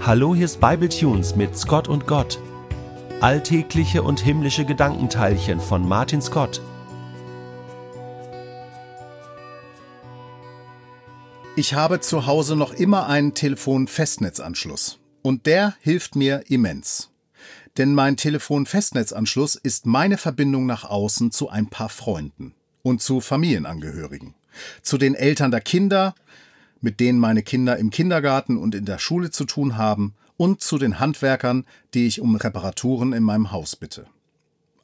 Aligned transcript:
Hallo, 0.00 0.34
hier 0.34 0.44
ist 0.44 0.60
Bible 0.60 0.88
Tunes 0.88 1.34
mit 1.34 1.58
Scott 1.58 1.88
und 1.88 2.06
Gott. 2.06 2.38
Alltägliche 3.20 4.02
und 4.02 4.20
himmlische 4.20 4.64
Gedankenteilchen 4.64 5.60
von 5.60 5.86
Martin 5.86 6.22
Scott. 6.22 6.62
Ich 11.56 11.74
habe 11.74 11.98
zu 12.00 12.26
Hause 12.26 12.54
noch 12.54 12.72
immer 12.72 13.06
einen 13.08 13.34
Telefon-Festnetzanschluss. 13.34 14.98
Und 15.22 15.46
der 15.46 15.74
hilft 15.80 16.14
mir 16.14 16.44
immens. 16.48 17.10
Denn 17.76 17.92
mein 17.92 18.16
Telefon-Festnetzanschluss 18.16 19.56
ist 19.56 19.84
meine 19.84 20.16
Verbindung 20.16 20.64
nach 20.64 20.84
außen 20.84 21.32
zu 21.32 21.50
ein 21.50 21.66
paar 21.66 21.88
Freunden 21.88 22.54
und 22.82 23.02
zu 23.02 23.20
Familienangehörigen. 23.20 24.34
Zu 24.80 24.96
den 24.96 25.14
Eltern 25.14 25.50
der 25.50 25.60
Kinder, 25.60 26.14
mit 26.80 27.00
denen 27.00 27.18
meine 27.18 27.42
Kinder 27.42 27.76
im 27.76 27.90
Kindergarten 27.90 28.56
und 28.56 28.74
in 28.74 28.84
der 28.84 28.98
Schule 28.98 29.30
zu 29.30 29.44
tun 29.44 29.76
haben, 29.76 30.14
und 30.38 30.62
zu 30.62 30.78
den 30.78 30.98
Handwerkern, 30.98 31.66
die 31.92 32.06
ich 32.06 32.22
um 32.22 32.36
Reparaturen 32.36 33.12
in 33.12 33.22
meinem 33.22 33.52
Haus 33.52 33.76
bitte. 33.76 34.06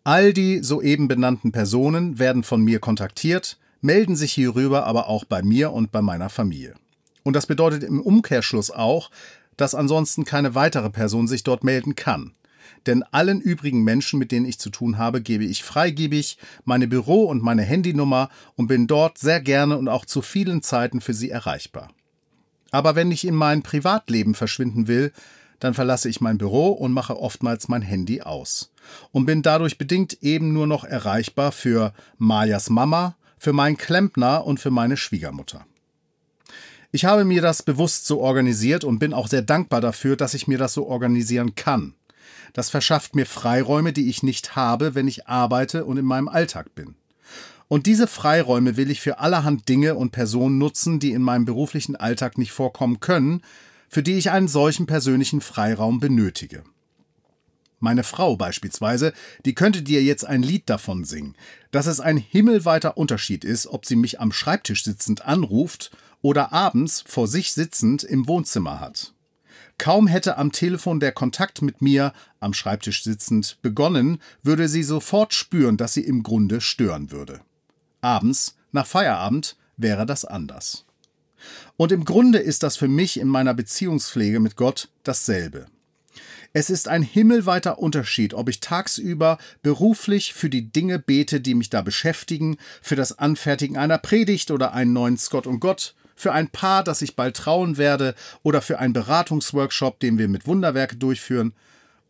All 0.03 0.35
die 0.35 0.63
soeben 0.63 1.09
benannten 1.09 1.53
Personen 1.53 2.19
werden 2.19 2.43
von 2.43 2.61
mir 2.63 2.79
kontaktiert, 2.81 3.57
melden 3.81 4.17
sich 4.17 4.33
hierüber 4.33 4.85
aber 4.85 5.09
auch 5.09 5.25
bei 5.25 5.43
mir 5.43 5.73
und 5.73 5.93
bei 5.93 6.03
meiner 6.03 6.29
Familie. 6.29 6.75
Und 7.23 7.35
das 7.37 7.47
bedeutet 7.47 7.83
im 7.85 8.03
Umkehrschluss 8.03 8.71
auch, 8.71 9.11
dass 9.57 9.75
ansonsten 9.75 10.25
keine 10.25 10.55
weitere 10.55 10.91
Person 10.91 11.27
sich 11.27 11.45
dort 11.45 11.65
melden 11.65 11.95
kann. 11.95 12.35
Denn 12.87 13.03
allen 13.03 13.41
übrigen 13.41 13.83
Menschen, 13.85 14.19
mit 14.19 14.33
denen 14.33 14.47
ich 14.47 14.59
zu 14.59 14.71
tun 14.71 14.99
habe, 14.99 15.21
gebe 15.21 15.45
ich 15.45 15.63
freigebig 15.63 16.39
meine 16.65 16.89
Büro- 16.89 17.25
und 17.25 17.43
meine 17.43 17.63
Handynummer 17.63 18.29
und 18.57 18.67
bin 18.67 18.87
dort 18.87 19.19
sehr 19.19 19.41
gerne 19.41 19.77
und 19.79 19.89
auch 19.89 20.05
zu 20.05 20.23
vielen 20.23 20.63
Zeiten 20.63 21.01
für 21.01 21.15
sie 21.15 21.31
erreichbar. 21.31 21.91
Aber 22.71 22.97
wenn 22.97 23.11
ich 23.11 23.27
in 23.27 23.35
mein 23.35 23.63
Privatleben 23.63 24.35
verschwinden 24.35 24.89
will, 24.89 25.13
dann 25.61 25.75
verlasse 25.75 26.09
ich 26.09 26.21
mein 26.21 26.39
Büro 26.39 26.69
und 26.69 26.93
mache 26.93 27.19
oftmals 27.19 27.69
mein 27.69 27.83
Handy 27.83 28.21
aus 28.21 28.73
und 29.13 29.27
bin 29.27 29.43
dadurch 29.43 29.79
bedingt 29.79 30.23
eben 30.23 30.53
nur 30.53 30.67
noch 30.67 30.85
erreichbar 30.85 31.53
für 31.53 31.95
Majas 32.19 32.71
Mama, 32.71 33.17
für 33.39 33.53
meinen 33.53 33.77
Klempner 33.77 34.45
und 34.45 34.59
für 34.59 34.71
meine 34.71 34.97
Schwiegermutter. 34.97 35.65
Ich 36.93 37.05
habe 37.05 37.25
mir 37.25 37.43
das 37.43 37.63
bewusst 37.63 38.07
so 38.07 38.21
organisiert 38.21 38.85
und 38.85 38.99
bin 38.99 39.13
auch 39.15 39.27
sehr 39.27 39.43
dankbar 39.43 39.81
dafür, 39.81 40.17
dass 40.17 40.35
ich 40.35 40.47
mir 40.47 40.59
das 40.59 40.75
so 40.75 40.87
organisieren 40.87 41.55
kann. 41.55 41.95
Das 42.53 42.71
verschafft 42.71 43.15
mir 43.15 43.27
Freiräume, 43.27 43.93
die 43.93 44.09
ich 44.09 44.23
nicht 44.23 44.57
habe, 44.57 44.95
wenn 44.95 45.09
ich 45.09 45.27
arbeite 45.27 45.85
und 45.85 45.97
in 45.97 46.05
meinem 46.05 46.29
Alltag 46.29 46.75
bin. 46.75 46.95
Und 47.69 47.87
diese 47.87 48.07
Freiräume 48.07 48.77
will 48.77 48.91
ich 48.91 49.01
für 49.01 49.19
allerhand 49.19 49.69
Dinge 49.69 49.95
und 49.95 50.13
Personen 50.13 50.59
nutzen, 50.59 51.01
die 51.01 51.13
in 51.13 51.23
meinem 51.23 51.45
beruflichen 51.45 51.97
Alltag 51.97 52.39
nicht 52.39 52.53
vorkommen 52.53 53.01
können, 53.01 53.43
für 53.89 54.03
die 54.03 54.15
ich 54.15 54.31
einen 54.31 54.49
solchen 54.49 54.87
persönlichen 54.87 55.41
Freiraum 55.41 56.01
benötige. 56.01 56.65
Meine 57.81 58.03
Frau 58.03 58.37
beispielsweise, 58.37 59.13
die 59.45 59.55
könnte 59.55 59.83
dir 59.83 60.03
jetzt 60.03 60.25
ein 60.25 60.43
Lied 60.43 60.71
davon 60.71 61.05
singen, 61.05 61.37
dass 61.71 61.87
es 61.87 62.01
ein 62.01 62.17
himmelweiter 62.17 62.97
Unterschied 62.97 63.45
ist, 63.45 63.67
ob 63.67 63.87
sie 63.87 63.97
mich 63.97 64.21
am 64.21 64.33
Schreibtisch 64.33 64.85
sitzend 64.85 65.25
anruft 65.25 65.91
oder 66.23 66.53
abends 66.53 67.05
vor 67.07 67.29
sich 67.29 67.53
sitzend 67.53 68.03
im 68.03 68.27
Wohnzimmer 68.27 68.81
hat. 68.81 69.14
Kaum 69.79 70.07
hätte 70.07 70.39
am 70.39 70.53
Telefon 70.53 71.01
der 71.01 71.13
Kontakt 71.13 71.63
mit 71.63 71.83
mir, 71.83 72.13
am 72.41 72.55
Schreibtisch 72.55 73.03
sitzend, 73.03 73.59
begonnen, 73.63 74.19
würde 74.43 74.69
sie 74.69 74.83
sofort 74.83 75.35
spüren, 75.35 75.77
dass 75.77 75.95
sie 75.95 76.05
im 76.05 76.23
Grunde 76.23 76.61
stören 76.61 77.11
würde. 77.11 77.41
Abends, 78.01 78.57
nach 78.73 78.87
Feierabend, 78.87 79.57
wäre 79.77 80.07
das 80.07 80.25
anders. 80.25 80.85
Und 81.77 81.93
im 81.93 82.05
Grunde 82.05 82.39
ist 82.39 82.63
das 82.63 82.77
für 82.77 82.89
mich 82.89 83.19
in 83.19 83.29
meiner 83.29 83.55
Beziehungspflege 83.55 84.41
mit 84.41 84.57
Gott 84.57 84.89
dasselbe. 85.03 85.67
Es 86.53 86.71
ist 86.71 86.87
ein 86.87 87.03
himmelweiter 87.03 87.81
Unterschied, 87.81 88.33
ob 88.33 88.49
ich 88.49 88.61
tagsüber 88.61 89.39
beruflich 89.63 90.33
für 90.33 90.49
die 90.49 90.71
Dinge 90.71 91.01
bete, 91.01 91.41
die 91.41 91.55
mich 91.55 91.69
da 91.69 91.83
beschäftigen, 91.83 92.59
für 92.81 92.95
das 92.95 93.19
Anfertigen 93.19 93.77
einer 93.77 93.99
Predigt 93.99 94.53
oder 94.53 94.73
einen 94.73 94.93
neuen 94.93 95.19
Scott 95.19 95.49
und 95.49 95.59
Gott, 95.59 95.97
für 96.15 96.33
ein 96.33 96.49
Paar, 96.49 96.85
das 96.85 97.03
ich 97.03 97.17
bald 97.17 97.37
trauen 97.37 97.77
werde, 97.77 98.15
oder 98.43 98.63
für 98.63 98.79
einen 98.79 98.93
Beratungsworkshop, 98.93 100.01
den 100.01 100.19
wir 100.19 100.29
mit 100.29 100.47
Wunderwerke 100.47 100.97
durchführen, 100.97 101.55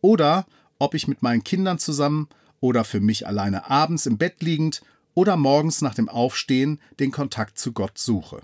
oder 0.01 0.45
ob 0.79 0.93
ich 0.93 1.07
mit 1.07 1.21
meinen 1.21 1.43
Kindern 1.43 1.79
zusammen 1.79 2.27
oder 2.59 2.83
für 2.83 2.99
mich 2.99 3.27
alleine 3.27 3.69
abends 3.69 4.05
im 4.05 4.17
Bett 4.17 4.41
liegend 4.41 4.81
oder 5.13 5.37
morgens 5.37 5.81
nach 5.81 5.95
dem 5.95 6.09
Aufstehen 6.09 6.79
den 6.99 7.11
Kontakt 7.11 7.57
zu 7.57 7.71
Gott 7.71 7.97
suche. 7.97 8.41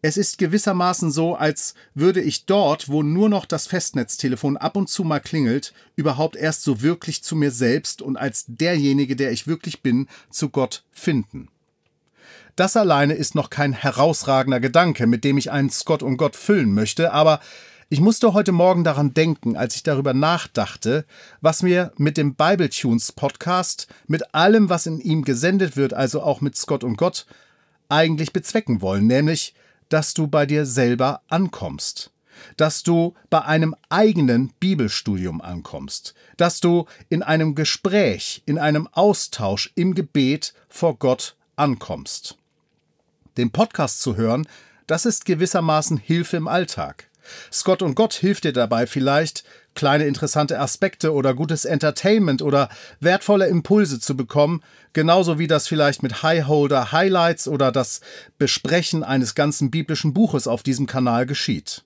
Es 0.00 0.16
ist 0.16 0.38
gewissermaßen 0.38 1.10
so, 1.10 1.34
als 1.34 1.74
würde 1.94 2.20
ich 2.20 2.46
dort, 2.46 2.88
wo 2.88 3.02
nur 3.02 3.28
noch 3.28 3.44
das 3.44 3.66
Festnetztelefon 3.66 4.56
ab 4.56 4.76
und 4.76 4.88
zu 4.88 5.02
mal 5.02 5.18
klingelt, 5.18 5.74
überhaupt 5.96 6.36
erst 6.36 6.62
so 6.62 6.82
wirklich 6.82 7.24
zu 7.24 7.34
mir 7.34 7.50
selbst 7.50 8.00
und 8.00 8.16
als 8.16 8.44
derjenige, 8.46 9.16
der 9.16 9.32
ich 9.32 9.48
wirklich 9.48 9.82
bin, 9.82 10.06
zu 10.30 10.50
Gott 10.50 10.84
finden. 10.92 11.48
Das 12.58 12.76
alleine 12.76 13.14
ist 13.14 13.36
noch 13.36 13.50
kein 13.50 13.72
herausragender 13.72 14.58
Gedanke, 14.58 15.06
mit 15.06 15.22
dem 15.22 15.38
ich 15.38 15.52
einen 15.52 15.70
Scott 15.70 16.02
und 16.02 16.16
Gott 16.16 16.34
füllen 16.34 16.74
möchte, 16.74 17.12
aber 17.12 17.38
ich 17.88 18.00
musste 18.00 18.32
heute 18.32 18.50
Morgen 18.50 18.82
daran 18.82 19.14
denken, 19.14 19.56
als 19.56 19.76
ich 19.76 19.84
darüber 19.84 20.12
nachdachte, 20.12 21.04
was 21.40 21.62
wir 21.62 21.92
mit 21.98 22.16
dem 22.16 22.34
Bible 22.34 22.68
Tunes 22.68 23.12
Podcast, 23.12 23.86
mit 24.08 24.34
allem, 24.34 24.70
was 24.70 24.86
in 24.86 24.98
ihm 24.98 25.22
gesendet 25.22 25.76
wird, 25.76 25.94
also 25.94 26.20
auch 26.20 26.40
mit 26.40 26.56
Scott 26.56 26.82
und 26.82 26.96
Gott, 26.96 27.26
eigentlich 27.88 28.32
bezwecken 28.32 28.82
wollen, 28.82 29.06
nämlich, 29.06 29.54
dass 29.88 30.12
du 30.12 30.26
bei 30.26 30.44
dir 30.44 30.66
selber 30.66 31.22
ankommst, 31.28 32.10
dass 32.56 32.82
du 32.82 33.14
bei 33.30 33.42
einem 33.42 33.76
eigenen 33.88 34.52
Bibelstudium 34.58 35.40
ankommst, 35.40 36.12
dass 36.36 36.58
du 36.58 36.86
in 37.08 37.22
einem 37.22 37.54
Gespräch, 37.54 38.42
in 38.46 38.58
einem 38.58 38.88
Austausch 38.90 39.70
im 39.76 39.94
Gebet 39.94 40.54
vor 40.68 40.98
Gott 40.98 41.36
ankommst 41.54 42.37
den 43.38 43.50
Podcast 43.50 44.02
zu 44.02 44.16
hören, 44.16 44.46
das 44.86 45.06
ist 45.06 45.24
gewissermaßen 45.24 45.96
Hilfe 45.96 46.36
im 46.36 46.48
Alltag. 46.48 47.08
Scott 47.52 47.82
und 47.82 47.94
Gott 47.94 48.14
hilft 48.14 48.44
dir 48.44 48.52
dabei 48.52 48.86
vielleicht, 48.86 49.44
kleine 49.74 50.06
interessante 50.06 50.58
Aspekte 50.58 51.12
oder 51.12 51.34
gutes 51.34 51.64
Entertainment 51.64 52.42
oder 52.42 52.68
wertvolle 53.00 53.46
Impulse 53.46 54.00
zu 54.00 54.16
bekommen, 54.16 54.62
genauso 54.92 55.38
wie 55.38 55.46
das 55.46 55.68
vielleicht 55.68 56.02
mit 56.02 56.22
Highholder 56.22 56.90
Highlights 56.90 57.46
oder 57.48 57.70
das 57.70 58.00
Besprechen 58.38 59.04
eines 59.04 59.34
ganzen 59.34 59.70
biblischen 59.70 60.14
Buches 60.14 60.48
auf 60.48 60.62
diesem 60.62 60.86
Kanal 60.86 61.26
geschieht. 61.26 61.84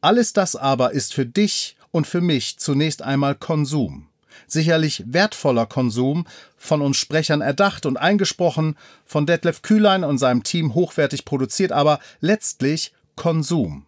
Alles 0.00 0.32
das 0.32 0.56
aber 0.56 0.92
ist 0.92 1.14
für 1.14 1.26
dich 1.26 1.76
und 1.90 2.06
für 2.06 2.20
mich 2.20 2.58
zunächst 2.58 3.02
einmal 3.02 3.34
Konsum 3.34 4.08
sicherlich 4.46 5.04
wertvoller 5.06 5.66
Konsum, 5.66 6.26
von 6.56 6.82
uns 6.82 6.96
Sprechern 6.96 7.40
erdacht 7.40 7.86
und 7.86 7.96
eingesprochen, 7.96 8.76
von 9.04 9.26
Detlef 9.26 9.62
Kühlein 9.62 10.04
und 10.04 10.18
seinem 10.18 10.42
Team 10.42 10.74
hochwertig 10.74 11.24
produziert, 11.24 11.72
aber 11.72 12.00
letztlich 12.20 12.92
Konsum. 13.14 13.86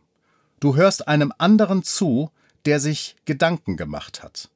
Du 0.61 0.77
hörst 0.77 1.07
einem 1.07 1.33
anderen 1.39 1.83
zu, 1.83 2.31
der 2.67 2.81
sich 2.81 3.17
Gedanken 3.25 3.77
gemacht 3.77 4.23
hat. 4.23 4.51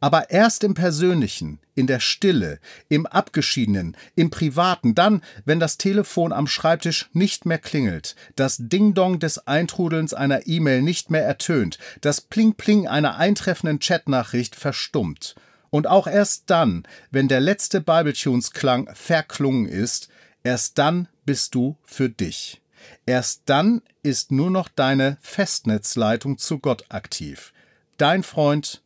Aber 0.00 0.30
erst 0.30 0.64
im 0.64 0.74
Persönlichen, 0.74 1.60
in 1.74 1.86
der 1.86 2.00
Stille, 2.00 2.60
im 2.88 3.06
Abgeschiedenen, 3.06 3.96
im 4.14 4.30
Privaten, 4.30 4.94
dann, 4.94 5.22
wenn 5.44 5.60
das 5.60 5.78
Telefon 5.78 6.32
am 6.32 6.46
Schreibtisch 6.46 7.08
nicht 7.12 7.46
mehr 7.46 7.58
klingelt, 7.58 8.14
das 8.36 8.56
Ding-Dong 8.58 9.18
des 9.18 9.46
Eintrudelns 9.46 10.14
einer 10.14 10.46
E-Mail 10.46 10.82
nicht 10.82 11.10
mehr 11.10 11.24
ertönt, 11.24 11.78
das 12.00 12.20
Pling-Pling 12.20 12.86
einer 12.86 13.16
eintreffenden 13.16 13.80
Chatnachricht 13.80 14.54
verstummt. 14.54 15.34
Und 15.70 15.88
auch 15.88 16.06
erst 16.06 16.44
dann, 16.50 16.84
wenn 17.10 17.26
der 17.26 17.40
letzte 17.40 17.80
Bibletunes-Klang 17.80 18.90
verklungen 18.94 19.66
ist, 19.66 20.08
erst 20.44 20.78
dann 20.78 21.08
bist 21.24 21.56
du 21.56 21.76
für 21.82 22.08
dich. 22.08 22.60
Erst 23.06 23.42
dann 23.46 23.82
ist 24.04 24.30
nur 24.30 24.52
noch 24.52 24.68
deine 24.68 25.16
Festnetzleitung 25.20 26.38
zu 26.38 26.60
Gott 26.60 26.84
aktiv. 26.90 27.52
Dein 27.96 28.22
Freund 28.22 28.82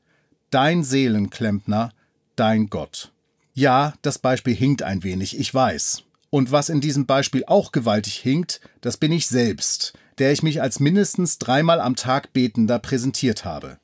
dein 0.51 0.83
Seelenklempner, 0.83 1.93
dein 2.37 2.69
Gott. 2.69 3.13
Ja, 3.55 3.95
das 4.03 4.19
Beispiel 4.19 4.55
hinkt 4.55 4.83
ein 4.83 5.03
wenig, 5.03 5.39
ich 5.39 5.53
weiß. 5.53 6.05
Und 6.31 6.53
was 6.53 6.69
in 6.69 6.81
diesem 6.81 7.07
Beispiel 7.07 7.45
auch 7.47 7.73
gewaltig 7.73 8.17
hinkt, 8.17 8.61
das 8.81 8.97
bin 8.97 9.13
ich 9.13 9.27
selbst, 9.27 9.95
der 10.19 10.33
ich 10.33 10.43
mich 10.43 10.61
als 10.61 10.79
mindestens 10.79 11.39
dreimal 11.39 11.81
am 11.81 11.97
Tag 11.97 12.33
Betender 12.33 12.79
präsentiert 12.79 13.45
habe. 13.45 13.79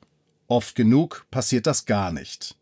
Oft 0.47 0.75
genug 0.75 1.25
passiert 1.31 1.65
das 1.65 1.85
gar 1.85 2.11
nicht. 2.11 2.55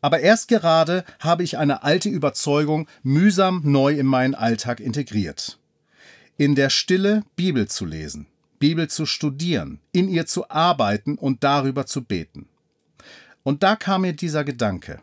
Aber 0.00 0.20
erst 0.20 0.48
gerade 0.48 1.04
habe 1.18 1.42
ich 1.42 1.58
eine 1.58 1.82
alte 1.82 2.08
Überzeugung 2.08 2.86
mühsam 3.02 3.62
neu 3.64 3.94
in 3.98 4.06
meinen 4.06 4.34
Alltag 4.34 4.80
integriert. 4.80 5.58
In 6.36 6.54
der 6.54 6.70
Stille 6.70 7.24
Bibel 7.34 7.66
zu 7.66 7.84
lesen, 7.84 8.26
Bibel 8.58 8.88
zu 8.88 9.06
studieren, 9.06 9.80
in 9.92 10.08
ihr 10.08 10.26
zu 10.26 10.50
arbeiten 10.50 11.16
und 11.16 11.42
darüber 11.42 11.86
zu 11.86 12.04
beten. 12.04 12.48
Und 13.48 13.62
da 13.62 13.76
kam 13.76 14.02
mir 14.02 14.12
dieser 14.12 14.44
Gedanke. 14.44 15.00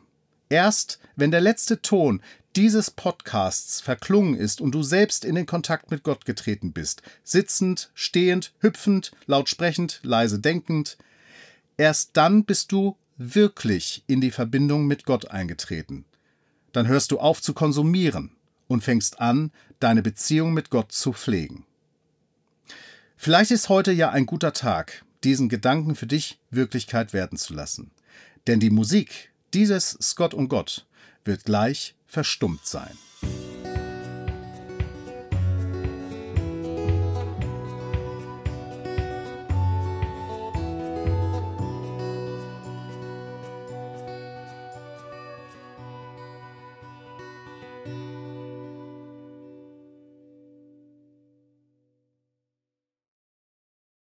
Erst 0.50 1.00
wenn 1.16 1.32
der 1.32 1.42
letzte 1.42 1.82
Ton 1.82 2.22
dieses 2.56 2.92
Podcasts 2.92 3.82
verklungen 3.82 4.36
ist 4.36 4.62
und 4.62 4.74
du 4.74 4.84
selbst 4.84 5.26
in 5.26 5.34
den 5.34 5.48
Kontakt 5.48 5.90
mit 5.90 6.04
Gott 6.04 6.26
getreten 6.26 6.72
bist, 6.72 7.02
sitzend, 7.24 7.90
stehend, 7.96 8.54
hüpfend, 8.60 9.14
laut 9.26 9.50
sprechend, 9.50 10.00
leise 10.04 10.38
denkend, 10.38 11.00
erst 11.78 12.18
dann 12.18 12.46
bist 12.46 12.72
du 12.72 12.98
wirklich 13.18 14.04
in 14.06 14.22
die 14.22 14.30
Verbindung 14.30 14.86
mit 14.86 15.06
Gott 15.06 15.32
eingetreten. 15.32 16.06
Dann 16.72 16.88
hörst 16.88 17.10
du 17.10 17.18
auf 17.18 17.42
zu 17.42 17.56
konsumieren 17.56 18.36
und 18.68 18.84
fängst 18.84 19.20
an, 19.20 19.52
deine 19.80 20.04
Beziehung 20.04 20.54
mit 20.54 20.70
Gott 20.70 20.92
zu 20.92 21.14
pflegen. 21.14 21.66
Vielleicht 23.18 23.50
ist 23.50 23.70
heute 23.70 23.92
ja 23.92 24.12
ein 24.12 24.28
guter 24.28 24.54
Tag, 24.54 25.04
diesen 25.24 25.50
Gedanken 25.50 25.96
für 25.96 26.06
dich 26.06 26.38
Wirklichkeit 26.52 27.12
werden 27.12 27.40
zu 27.40 27.56
lassen. 27.56 27.90
Denn 28.48 28.60
die 28.60 28.70
Musik 28.70 29.32
dieses 29.54 29.98
Scott 30.02 30.34
und 30.34 30.50
Gott 30.50 30.86
wird 31.24 31.46
gleich 31.46 31.96
verstummt 32.06 32.66
sein. 32.66 32.98